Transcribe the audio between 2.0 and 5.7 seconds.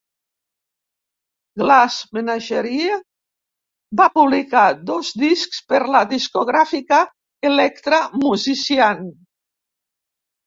Menagerie va publicar dos discs